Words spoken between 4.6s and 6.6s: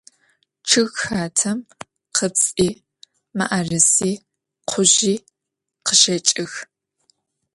khuzji khışeç'ıx.